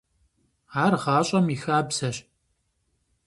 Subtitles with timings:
[0.83, 2.17] Ар гъащӏэм и хабзэщ.